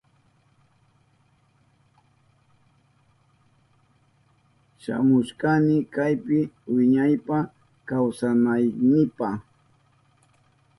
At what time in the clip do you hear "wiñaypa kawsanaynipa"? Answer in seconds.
6.73-9.27